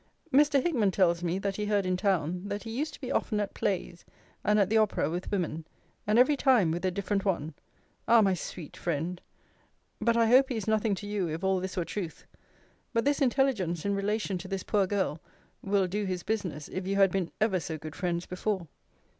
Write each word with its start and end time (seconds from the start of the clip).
Mr. 0.33 0.59
Hickman 0.59 0.89
tells 0.89 1.21
me, 1.23 1.37
that 1.37 1.57
he 1.57 1.67
heard 1.67 1.85
in 1.85 1.95
town, 1.95 2.47
that 2.47 2.63
he 2.63 2.71
used 2.75 2.95
to 2.95 2.99
be 2.99 3.11
often 3.11 3.39
at 3.39 3.53
plays, 3.53 4.03
and 4.43 4.57
at 4.59 4.67
the 4.67 4.77
opera, 4.79 5.11
with 5.11 5.29
women; 5.29 5.63
and 6.07 6.17
every 6.17 6.35
time 6.35 6.71
with 6.71 6.83
a 6.83 6.89
different 6.89 7.23
one 7.23 7.53
Ah! 8.07 8.19
my 8.23 8.33
sweet 8.33 8.75
friend! 8.75 9.21
But 9.99 10.17
I 10.17 10.25
hope 10.25 10.49
he 10.49 10.57
is 10.57 10.67
nothing 10.67 10.95
to 10.95 11.07
you, 11.07 11.29
if 11.29 11.43
all 11.43 11.59
this 11.59 11.77
were 11.77 11.85
truth. 11.85 12.25
But 12.93 13.05
this 13.05 13.21
intelligence, 13.21 13.85
in 13.85 13.93
relation 13.93 14.39
to 14.39 14.47
this 14.47 14.63
poor 14.63 14.87
girl, 14.87 15.21
will 15.61 15.85
do 15.85 16.05
his 16.05 16.23
business, 16.23 16.67
if 16.69 16.87
you 16.87 16.95
had 16.95 17.11
been 17.11 17.31
ever 17.39 17.59
so 17.59 17.77
good 17.77 17.95
friends 17.95 18.25
before. 18.25 18.67